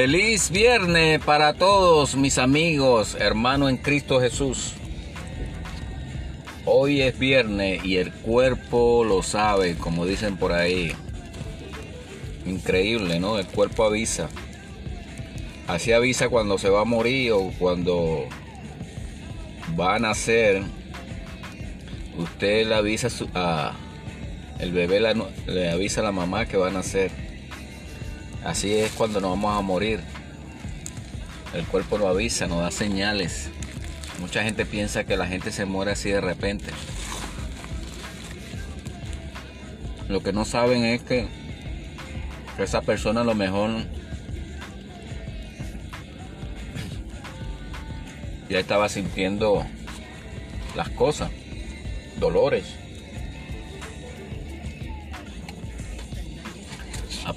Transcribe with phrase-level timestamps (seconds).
[0.00, 4.74] Feliz viernes para todos mis amigos, hermanos en Cristo Jesús.
[6.64, 10.92] Hoy es viernes y el cuerpo lo sabe, como dicen por ahí.
[12.46, 13.40] Increíble, ¿no?
[13.40, 14.28] El cuerpo avisa.
[15.66, 18.28] Así avisa cuando se va a morir o cuando
[19.78, 20.62] va a nacer.
[22.16, 23.72] Usted le avisa a,
[24.60, 27.10] el bebé le avisa a la mamá que va a nacer.
[28.44, 30.00] Así es cuando nos vamos a morir.
[31.54, 33.50] El cuerpo lo avisa, nos da señales.
[34.20, 36.72] Mucha gente piensa que la gente se muere así de repente.
[40.08, 41.28] Lo que no saben es que,
[42.58, 43.70] esa persona a lo mejor
[48.48, 49.64] ya estaba sintiendo
[50.74, 51.30] las cosas,
[52.18, 52.77] dolores.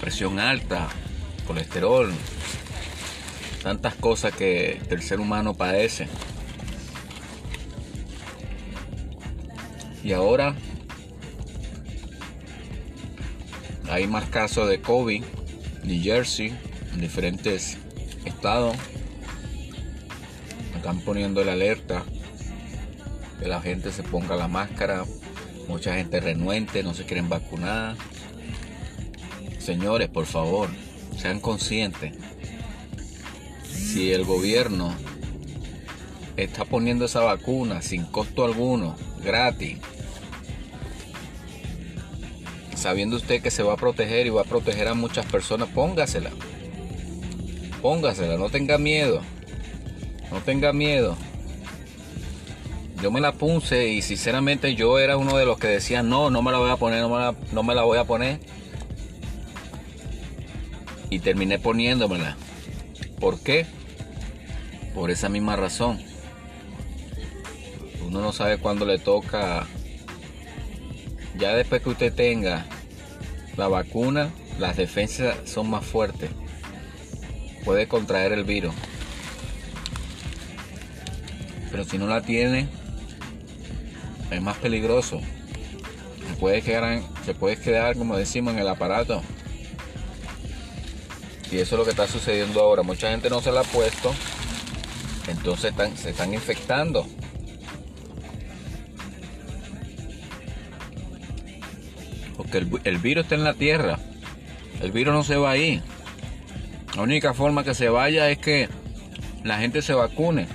[0.01, 0.89] Presión alta,
[1.45, 2.11] colesterol,
[3.61, 6.07] tantas cosas que el ser humano padece.
[10.03, 10.55] Y ahora
[13.91, 15.23] hay más casos de COVID,
[15.83, 16.51] New Jersey,
[16.93, 17.77] en diferentes
[18.25, 18.75] estados.
[20.75, 22.03] Están poniendo la alerta
[23.39, 25.05] que la gente se ponga la máscara.
[25.67, 27.95] Mucha gente renuente, no se quieren vacunar.
[29.61, 30.69] Señores, por favor,
[31.15, 32.15] sean conscientes.
[33.63, 34.91] Si el gobierno
[36.35, 39.77] está poniendo esa vacuna sin costo alguno, gratis,
[42.75, 46.31] sabiendo usted que se va a proteger y va a proteger a muchas personas, póngasela.
[47.83, 49.21] Póngasela, no tenga miedo.
[50.31, 51.15] No tenga miedo.
[53.03, 56.41] Yo me la puse y sinceramente yo era uno de los que decía, no, no
[56.41, 58.39] me la voy a poner, no me la, no me la voy a poner
[61.11, 62.35] y terminé poniéndomela.
[63.19, 63.67] ¿Por qué?
[64.95, 65.99] Por esa misma razón.
[68.07, 69.67] Uno no sabe cuándo le toca.
[71.37, 72.65] Ya después que usted tenga
[73.57, 76.31] la vacuna, las defensas son más fuertes.
[77.65, 78.73] Puede contraer el virus.
[81.69, 82.67] Pero si no la tiene,
[84.31, 85.19] es más peligroso.
[86.27, 89.21] Se puede quedar, se puede quedar como decimos, en el aparato
[91.51, 92.81] y eso es lo que está sucediendo ahora.
[92.81, 94.13] Mucha gente no se la ha puesto.
[95.27, 97.05] Entonces se están infectando.
[102.37, 103.99] Porque el, el virus está en la tierra.
[104.81, 105.81] El virus no se va ahí.
[106.95, 108.69] La única forma que se vaya es que
[109.43, 110.47] la gente se vacune.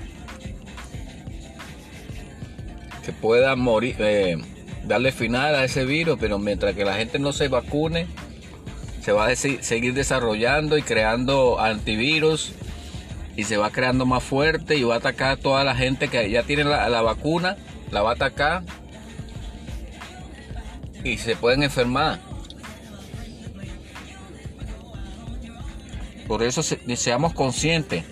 [3.05, 4.37] Que pueda morir, eh,
[4.85, 8.06] darle final a ese virus, pero mientras que la gente no se vacune,
[9.06, 12.50] se va a seguir desarrollando y creando antivirus
[13.37, 16.28] y se va creando más fuerte y va a atacar a toda la gente que
[16.28, 17.56] ya tiene la, vacuna,
[17.93, 18.65] la va a atacar
[21.05, 22.19] y se pueden enfermar.
[26.27, 28.03] Por eso seamos conscientes.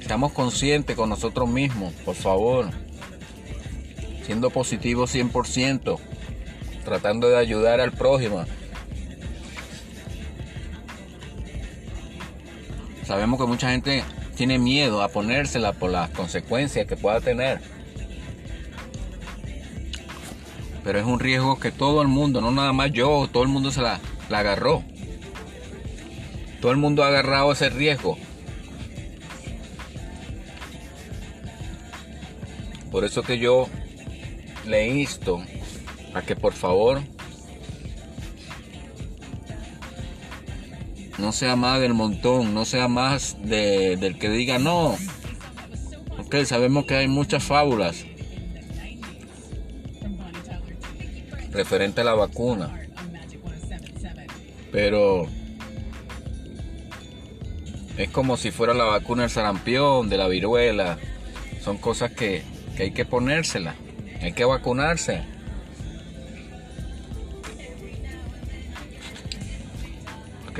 [0.00, 2.70] Seamos conscientes con nosotros mismos, por favor.
[4.24, 6.00] Siendo positivos 100%
[6.84, 8.44] tratando de ayudar al prójimo.
[13.04, 14.04] Sabemos que mucha gente
[14.36, 17.60] tiene miedo a ponérsela por las consecuencias que pueda tener.
[20.84, 23.70] Pero es un riesgo que todo el mundo, no nada más yo, todo el mundo
[23.70, 24.82] se la, la agarró.
[26.60, 28.16] Todo el mundo ha agarrado ese riesgo.
[32.90, 33.68] Por eso que yo
[34.66, 35.42] le insto
[36.14, 37.00] a que por favor
[41.18, 44.96] no sea más del montón, no sea más del que diga no.
[46.18, 48.04] Ok, sabemos que hay muchas fábulas
[51.52, 52.80] referente a la vacuna.
[54.72, 55.26] Pero
[57.96, 60.98] es como si fuera la vacuna del sarampión, de la viruela.
[61.62, 62.42] Son cosas que,
[62.76, 63.74] que hay que ponérsela.
[64.22, 65.22] Hay que vacunarse.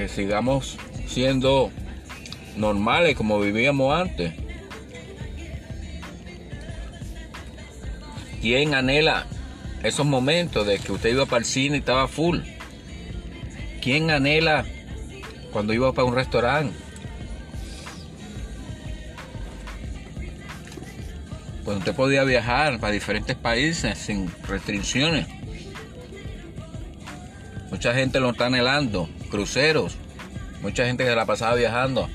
[0.01, 1.71] Que sigamos siendo
[2.57, 4.33] normales como vivíamos antes.
[8.41, 9.27] ¿Quién anhela
[9.83, 12.39] esos momentos de que usted iba para el cine y estaba full?
[13.83, 14.65] ¿Quién anhela
[15.53, 16.75] cuando iba para un restaurante?
[21.63, 25.27] Cuando usted podía viajar para diferentes países sin restricciones.
[27.71, 29.07] Mucha gente lo está anhelando.
[29.31, 29.97] Cruceros,
[30.61, 32.09] mucha gente que la pasaba viajando.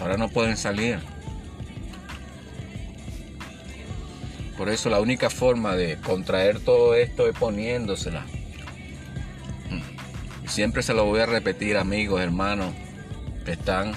[0.00, 0.98] Ahora no pueden salir.
[4.56, 8.24] Por eso la única forma de contraer todo esto es poniéndosela.
[10.46, 12.74] Siempre se lo voy a repetir, amigos, hermanos,
[13.44, 13.92] que están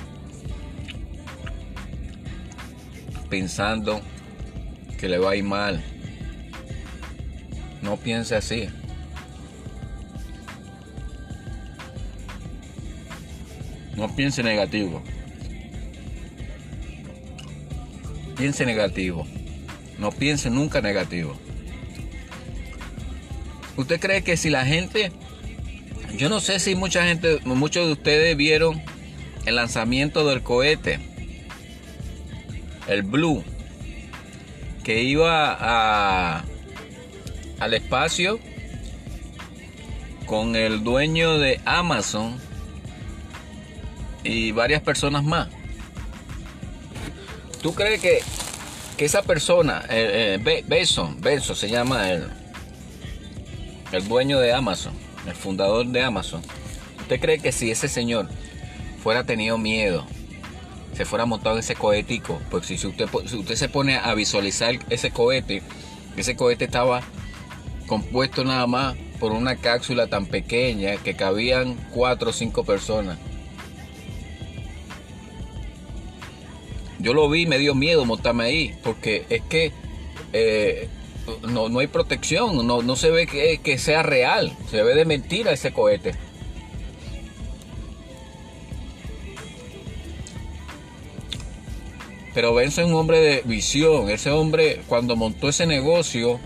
[3.30, 4.02] pensando
[5.00, 5.84] que le va a ir mal.
[7.82, 8.70] No piense así.
[14.04, 15.02] No piense negativo.
[18.36, 19.26] Piense negativo.
[19.98, 21.38] No piense nunca negativo.
[23.78, 25.14] ¿Usted cree que si la gente,
[26.18, 28.84] yo no sé si mucha gente, muchos de ustedes vieron
[29.46, 31.00] el lanzamiento del cohete,
[32.90, 33.42] el Blue,
[34.84, 36.44] que iba a,
[37.58, 38.38] al espacio
[40.26, 42.38] con el dueño de Amazon
[44.24, 45.50] y varias personas más.
[47.62, 48.20] ¿Tú crees que
[48.98, 51.18] que esa persona, eh, eh Benson,
[51.56, 52.28] se llama el,
[53.92, 54.94] el dueño de Amazon,
[55.26, 56.42] el fundador de Amazon.
[57.00, 58.30] ¿Usted cree que si ese señor
[59.02, 60.06] fuera tenido miedo,
[60.96, 64.76] se fuera montado en ese cohetico, pues si usted, si usted se pone a visualizar
[64.90, 65.64] ese cohete,
[66.16, 67.02] ese cohete estaba
[67.88, 73.18] compuesto nada más por una cápsula tan pequeña que cabían cuatro o cinco personas.
[77.04, 79.74] Yo lo vi, me dio miedo montarme ahí, porque es que
[80.32, 80.88] eh,
[81.50, 83.28] no, hay protección, no, se ve
[83.62, 86.16] que, sea real, se ve de mentira ese cohete.
[92.34, 94.10] Pero Benzo es un hombre de visión.
[94.10, 96.40] Ese hombre, cuando montó ese negocio,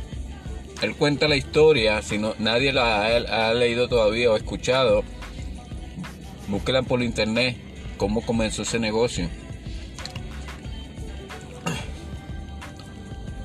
[0.81, 2.01] él cuenta la historia.
[2.01, 5.03] Si no, nadie la ha, ha leído todavía o escuchado,
[6.49, 7.57] búsquela por internet
[7.97, 9.29] cómo comenzó ese negocio.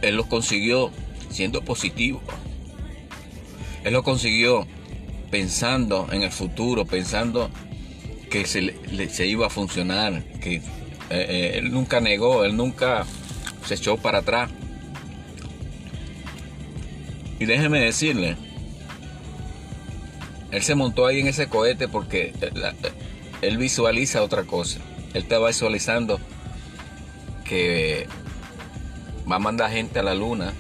[0.03, 0.91] Él lo consiguió
[1.31, 2.21] siendo positivo.
[3.85, 4.67] Él lo consiguió
[5.31, 7.51] pensando en el futuro, pensando
[8.31, 10.63] que se, iba a funcionar, que eh,
[11.11, 13.05] eh, él nunca negó, él nunca
[13.67, 14.51] se echó para atrás.
[17.39, 18.37] Y déjeme decirle,
[20.51, 22.33] él se montó ahí en ese cohete porque
[23.41, 24.81] él visualiza otra cosa.
[25.15, 26.21] Él estaba visualizando
[27.45, 28.07] que
[29.31, 30.53] va a mandar gente a la luna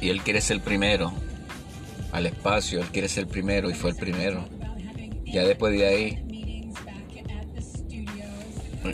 [0.00, 1.12] y él quiere ser el primero
[2.12, 4.44] al espacio, él quiere ser el primero y fue el primero.
[5.24, 6.24] Ya después de ahí,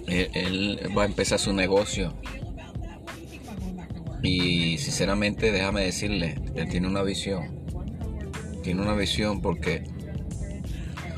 [0.07, 2.15] él, va a empezar su negocio.
[4.23, 7.61] Y sinceramente, déjame decirle, él tiene una visión.
[8.62, 9.85] Tiene una visión porque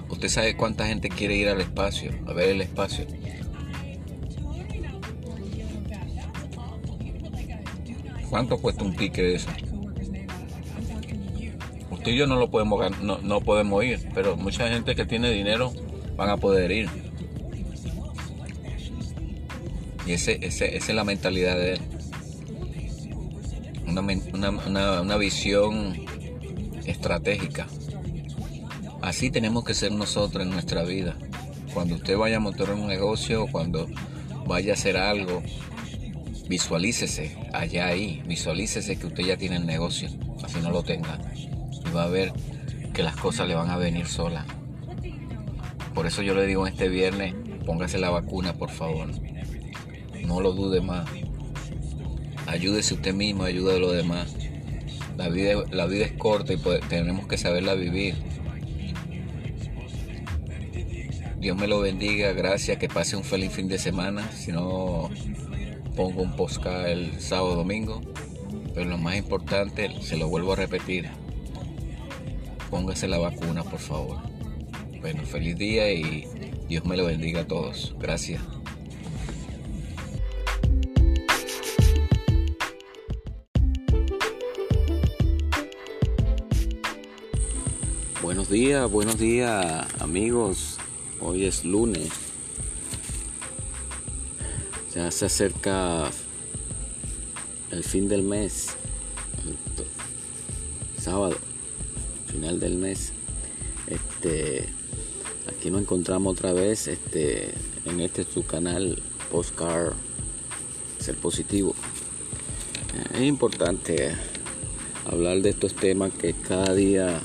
[0.09, 3.07] usted sabe cuánta gente quiere ir al espacio, a ver el espacio.
[8.33, 9.51] ¿Cuánto cuesta un ticket de eso?
[11.91, 15.31] Usted y yo no lo podemos no, no podemos ir, pero mucha gente que tiene
[15.31, 15.71] dinero
[16.17, 16.89] van a poder ir.
[20.07, 21.81] Y ese, esa es la mentalidad de él.
[23.87, 26.03] Una, visión
[26.87, 27.67] estratégica.
[29.03, 31.19] Así tenemos que ser nosotros en nuestra vida.
[31.75, 33.89] Cuando usted vaya a montar un negocio, cuando
[34.47, 35.43] vaya a hacer algo,
[36.53, 40.11] visualícese allá ahí, visualícese que usted ya tiene el negocio,
[40.45, 41.19] así no lo tenga.
[41.35, 42.31] Y va a ver
[42.93, 44.45] que las cosas le van a venir solas.
[45.95, 49.09] Por eso yo le digo este viernes, póngase la vacuna, por favor.
[50.27, 51.09] No lo dude más.
[52.47, 54.37] Ayúdese usted mismo, ayude a los demás.
[55.17, 56.59] La vida, la vida es corta y
[56.91, 58.15] tenemos que saberla vivir.
[61.41, 64.31] Dios me lo bendiga, gracias, que pase un feliz fin de semana.
[64.33, 65.11] Si no,
[65.97, 68.01] pongo un podcast el sábado domingo,
[68.75, 71.09] pero lo más importante, se lo vuelvo a repetir,
[72.71, 74.19] póngase la vacuna por favor.
[75.01, 76.27] Bueno, feliz día y
[76.69, 77.95] Dios me lo bendiga a todos.
[77.99, 78.41] Gracias.
[88.23, 90.79] Buenos días, buenos días amigos.
[91.21, 92.32] Hoy es lunes
[94.95, 96.11] ya se acerca
[97.71, 98.69] el fin del mes,
[100.99, 101.37] sábado,
[102.31, 103.13] final del mes.
[103.87, 104.69] Este,
[105.49, 107.53] aquí nos encontramos otra vez este,
[107.87, 109.95] en este su canal Postcard
[110.99, 111.75] Ser Positivo.
[113.15, 114.15] Es importante
[115.07, 117.21] hablar de estos temas que cada día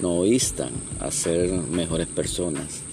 [0.00, 0.70] nos instan
[1.00, 2.83] a ser mejores personas,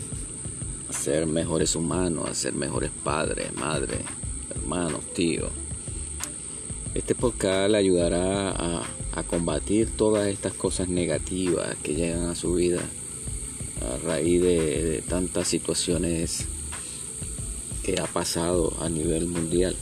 [0.92, 4.02] a ser mejores humanos, a ser mejores padres, madres,
[4.50, 5.50] hermanos, tíos.
[6.94, 12.82] Este podcast le ayudará a, combatir todas estas cosas negativas que llegan a su vida
[12.82, 16.46] a raíz de tantas situaciones
[17.84, 19.78] que ha pasado a nivel mundial.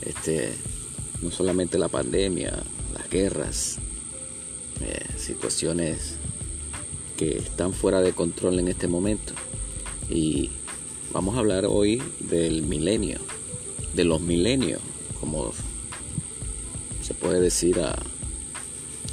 [0.00, 0.54] Este,
[1.20, 2.62] no solamente la pandemia,
[2.94, 3.76] las guerras,
[4.80, 6.14] eh, situaciones
[7.18, 9.34] que están fuera de control en este momento.
[10.10, 10.50] Y
[11.12, 13.18] vamos a hablar hoy del milenio,
[13.94, 14.80] de los milenios,
[15.20, 15.52] como
[17.00, 17.96] se puede decir a,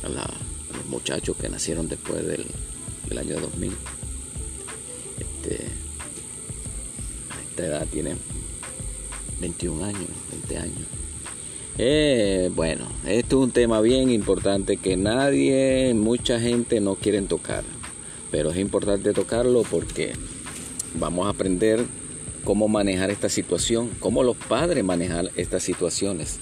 [0.04, 2.46] los muchachos que nacieron después del,
[3.18, 3.74] año 2000.
[5.20, 5.66] Este,
[7.50, 8.18] esta edad tienen
[9.39, 10.88] 21 años, 20 años.
[11.77, 17.63] Eh, bueno, esto es un tema bien importante que nadie, mucha gente no quiere tocar.
[18.32, 20.13] Pero es importante tocarlo porque
[21.00, 21.86] vamos a aprender
[22.44, 26.39] cómo manejar esta situación, cómo los padres manejan estas situaciones.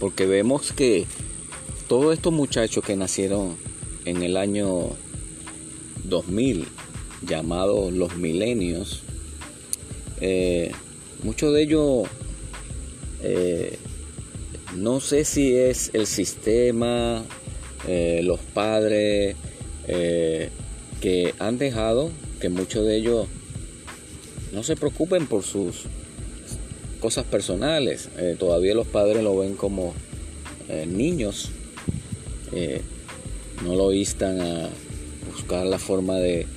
[0.00, 1.06] Porque vemos que
[1.88, 3.56] todos estos muchachos que nacieron
[4.04, 4.90] en el año
[6.04, 6.66] 2000,
[7.26, 9.02] llamados los milenios,
[10.20, 10.72] eh,
[11.22, 12.08] muchos de ellos,
[13.22, 13.78] eh,
[14.74, 17.22] no sé si es el sistema,
[17.86, 19.36] eh, los padres,
[21.00, 22.10] que han dejado
[22.42, 23.28] que muchos de ellos
[24.52, 25.84] no se preocupen por sus
[26.98, 28.08] cosas personales.
[28.36, 29.94] todavía los padres lo ven como
[30.88, 31.50] niños.
[33.64, 34.68] no lo instan a
[35.32, 36.48] buscar la forma de,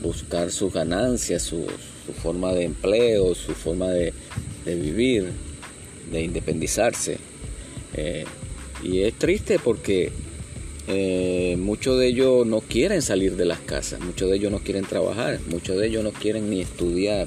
[0.00, 1.66] buscar sus ganancias, su
[2.22, 4.12] forma de empleo, su forma de,
[4.64, 5.32] vivir,
[6.12, 7.18] de independizarse.
[7.94, 8.24] Eh,
[8.84, 10.12] y es triste porque
[10.88, 14.84] eh, muchos de ellos no quieren salir de las casas, muchos de ellos no quieren
[14.84, 17.26] trabajar, muchos de ellos no quieren ni estudiar.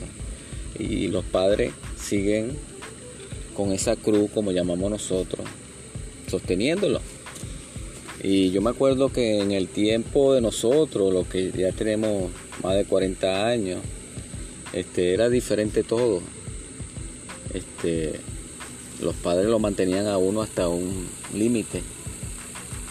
[0.77, 2.53] Y los padres siguen
[3.55, 5.45] con esa cruz, como llamamos nosotros,
[6.29, 7.01] sosteniéndolo.
[8.23, 12.31] Y yo me acuerdo que en el tiempo de nosotros, los que ya tenemos
[12.63, 13.79] más de 40 años,
[14.71, 16.21] este, era diferente todo.
[17.53, 18.19] Este,
[19.01, 21.81] los padres lo mantenían a uno hasta un límite.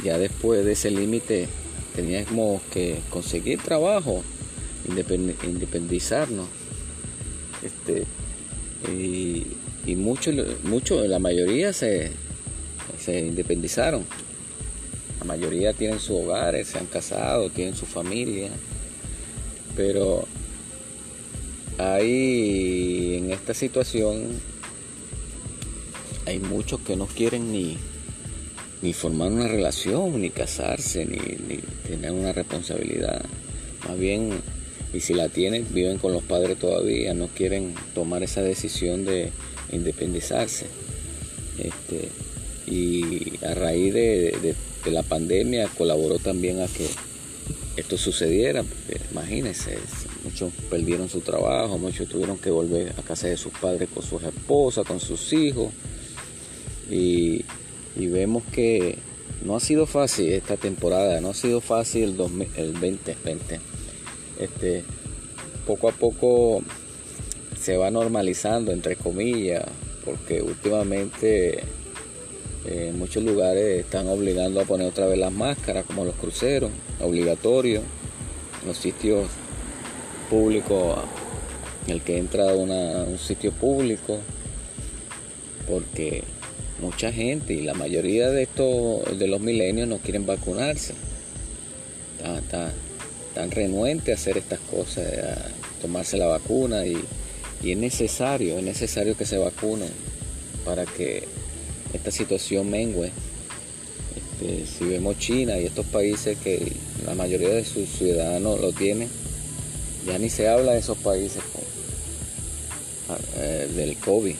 [0.04, 1.48] Ya después de ese límite
[1.94, 4.22] teníamos que conseguir trabajo,
[4.86, 6.46] independizarnos.
[7.62, 8.04] Este,
[8.92, 9.46] y,
[9.86, 12.12] y muchos, mucho, la mayoría se,
[13.00, 14.04] se independizaron.
[15.18, 18.50] La mayoría tienen sus hogares, se han casado, tienen su familia.
[19.74, 20.26] Pero
[21.78, 24.40] hay en esta situación
[26.26, 27.78] hay muchos que no quieren ni,
[28.82, 31.18] ni formar una relación, ni casarse, ni,
[31.86, 33.24] tener una responsabilidad.
[33.86, 34.40] Más bien,
[34.92, 39.30] y si la tienen, viven con los padres todavía, no quieren tomar esa decisión de
[39.72, 40.66] independizarse.
[41.58, 42.08] Este,
[42.66, 44.56] y a raíz de
[44.86, 46.86] la pandemia colaboró también a que
[47.78, 49.78] esto sucediera, porque imagínense,
[50.24, 54.22] muchos perdieron su trabajo, muchos tuvieron que volver a casa de sus padres con sus
[54.22, 55.72] esposas, con sus hijos,
[56.90, 57.44] y,
[58.06, 58.98] vemos que
[59.44, 63.60] no ha sido fácil esta temporada, no ha sido fácil el, 2020.
[64.38, 64.84] Este,
[65.66, 66.62] poco a poco
[67.60, 69.64] se va normalizando, entre comillas,
[70.04, 71.60] porque últimamente
[72.64, 76.70] en eh, muchos lugares están obligando a poner otra vez las máscaras, como los cruceros,
[77.00, 77.82] obligatorio.
[78.66, 79.28] Los sitios
[80.28, 80.98] públicos,
[81.86, 84.18] el que entra a, un sitio público,
[85.68, 86.24] porque
[86.80, 90.94] mucha gente y la mayoría de estos de los milenios no quieren vacunarse.
[92.42, 92.72] Están,
[93.50, 96.98] renuentes a hacer estas cosas, a tomarse la vacuna y,
[97.62, 99.90] y es necesario, es necesario que se vacunen
[100.64, 101.24] para que
[101.92, 103.12] esta situación mengue.
[104.16, 106.72] Este, si vemos China y estos países que
[107.06, 109.08] la mayoría de sus ciudadanos lo tienen,
[110.06, 111.42] ya ni se habla de esos países
[113.36, 114.34] eh, del COVID.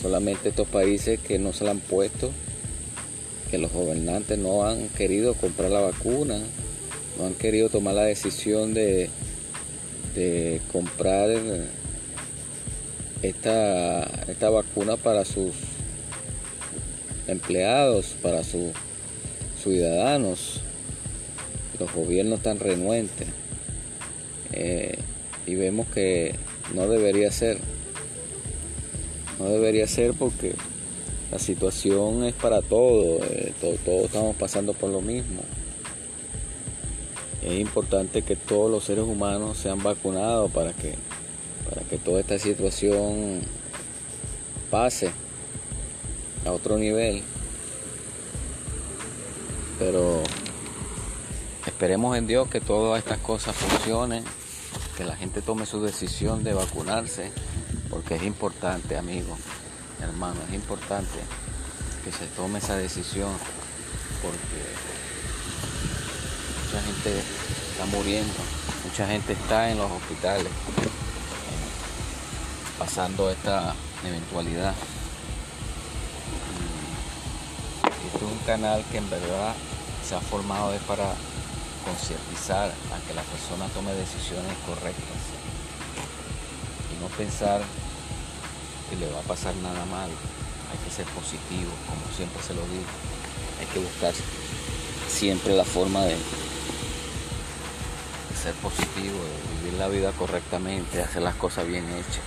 [0.00, 2.30] Solamente estos países que no se la han puesto,
[3.50, 6.38] que los gobernantes no han querido comprar la vacuna,
[7.18, 9.10] no han querido tomar la decisión de,
[10.72, 11.30] comprar
[13.22, 15.52] esta, esta vacuna para sus
[17.28, 18.72] empleados, para sus
[19.62, 20.60] ciudadanos.
[21.78, 23.28] Los gobiernos están renuentes.
[24.52, 24.98] Eh,
[25.46, 26.34] y vemos que
[26.74, 27.58] no debería ser.
[29.38, 30.54] No debería ser porque
[31.30, 33.52] la situación es para todos, eh,
[33.84, 35.42] todos estamos pasando por lo mismo.
[37.42, 40.94] Es importante que todos los seres humanos sean vacunados para que,
[41.68, 43.40] para que toda esta situación
[44.70, 45.10] pase
[46.44, 47.22] a otro nivel.
[49.78, 50.22] Pero
[51.66, 54.24] esperemos en Dios que todas estas cosas funcionen,
[54.96, 57.30] que la gente tome su decisión de vacunarse,
[57.98, 59.36] porque es importante, amigos
[60.00, 61.18] hermano, es importante
[62.04, 63.32] que se tome esa decisión
[64.22, 64.62] porque
[66.62, 67.18] mucha gente
[67.72, 68.34] está muriendo,
[68.84, 70.46] mucha gente está en los hospitales
[72.78, 73.74] pasando esta
[74.06, 74.74] eventualidad.
[77.82, 79.56] este es un canal que en verdad
[80.08, 81.14] se ha formado es para
[81.84, 85.37] concientizar a que la persona tome decisiones correctas y
[87.18, 87.60] pensar
[88.88, 90.08] que le va a pasar nada mal.
[90.70, 92.86] Hay que ser positivo, como siempre se lo digo.
[93.58, 94.14] Hay que buscar
[95.08, 96.16] siempre la forma de,
[98.40, 102.22] ser positivo, de vivir la vida correctamente, hacer las cosas bien hechas.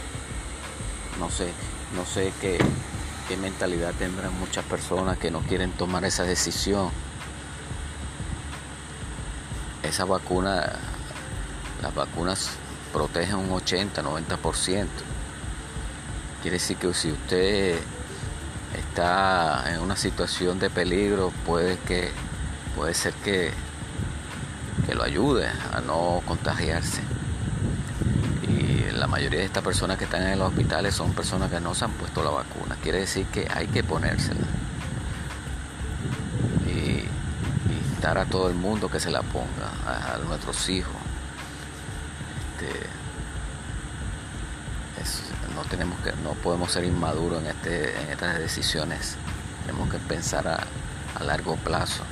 [1.20, 1.54] No sé,
[1.96, 2.60] no sé qué,
[3.30, 6.90] qué mentalidad tendrán muchas personas que no quieren tomar esa decisión.
[9.84, 10.80] Esa vacuna,
[11.82, 12.52] las vacunas
[12.92, 14.88] protegen un 80, 90%.
[16.42, 17.80] Quiere decir que si usted
[18.78, 22.12] está en una situación de peligro, puede que
[22.76, 23.52] puede ser que,
[24.86, 27.02] que lo ayude a no contagiarse.
[28.48, 31.76] Y la mayoría de estas personas que están en los hospitales son personas que no
[31.76, 32.76] se han puesto la vacuna.
[32.82, 34.48] Quiere decir que hay que ponérsela.
[36.66, 37.06] Y,
[37.94, 40.96] instar a todo el mundo que se la ponga, a, nuestros hijos.
[45.00, 49.16] Este, no tenemos que, no podemos ser inmaduros en, este, en estas decisiones.
[49.66, 50.68] Tenemos que pensar a,
[51.24, 52.03] largo plazo.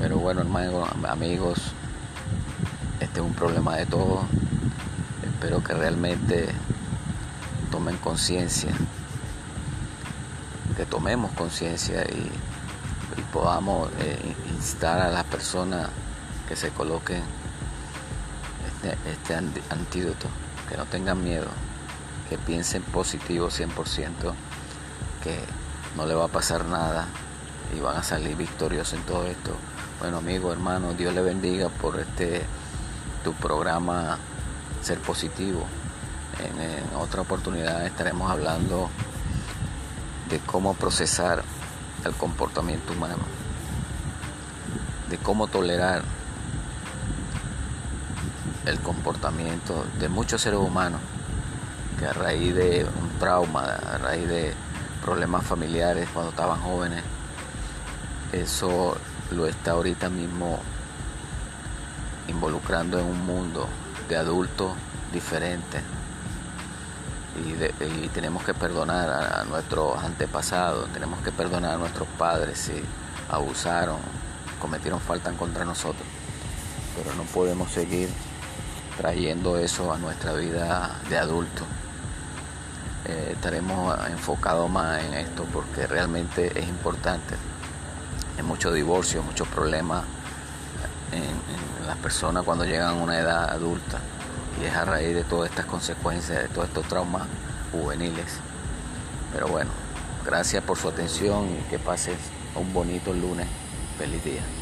[0.00, 1.58] Pero bueno, hermanos, amigos,
[2.98, 4.24] este es un problema de todos.
[5.22, 6.48] Espero que realmente
[7.70, 8.72] tomen conciencia,
[10.76, 12.30] que tomemos conciencia y,
[13.32, 15.88] podamos eh, instar a las personas
[16.46, 17.22] que se coloquen
[18.66, 19.34] este, este
[19.70, 20.28] antídoto,
[20.68, 21.48] que no tengan miedo
[22.28, 24.34] que piensen positivo 100%,
[25.22, 25.38] que
[25.96, 27.06] no le va a pasar nada
[27.76, 29.56] y van a salir victoriosos en todo esto.
[30.00, 32.42] Bueno, amigo, hermano, Dios le bendiga por este
[33.22, 34.18] tu programa
[34.82, 35.64] Ser Positivo.
[36.40, 38.88] En, otra oportunidad estaremos hablando
[40.28, 41.42] de cómo procesar
[42.04, 43.22] el comportamiento humano,
[45.08, 46.02] de cómo tolerar
[48.66, 51.00] el comportamiento de muchos seres humanos
[52.04, 54.54] a raíz de un trauma, a raíz de
[55.02, 57.02] problemas familiares cuando estaban jóvenes,
[58.32, 58.96] eso
[59.30, 60.58] lo está ahorita mismo
[62.28, 63.68] involucrando en un mundo
[64.08, 64.72] de adultos
[65.12, 65.82] diferentes.
[67.44, 72.72] Y, tenemos que perdonar a, nuestros antepasados, tenemos que perdonar a nuestros padres si
[73.30, 73.96] abusaron,
[74.60, 76.06] cometieron falta contra nosotros.
[76.96, 78.10] Pero no podemos seguir
[78.98, 81.66] trayendo eso a nuestra vida de adultos.
[83.04, 87.34] Eh, estaremos enfocados más en esto porque realmente es importante.
[88.36, 90.04] Hay muchos divorcios, muchos problemas
[91.12, 93.98] en, las personas cuando llegan a una edad adulta
[94.60, 97.24] y es a raíz de todas estas consecuencias, de todos estos traumas
[97.72, 98.38] juveniles.
[99.32, 99.70] Pero bueno,
[100.24, 102.16] gracias por su atención y que pases
[102.54, 103.48] un bonito lunes.
[103.98, 104.61] Feliz día.